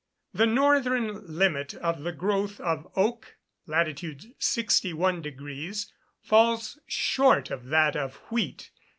The 0.33 0.47
northern 0.47 1.27
limit 1.37 1.75
of 1.75 2.01
the 2.01 2.11
growth 2.11 2.59
of 2.59 2.87
oak, 2.95 3.37
lat. 3.67 4.01
61 4.39 5.21
deg., 5.21 5.75
falls 6.23 6.79
short 6.87 7.51
of 7.51 7.65
that 7.65 7.95
of 7.95 8.15
wheat. 8.31 8.71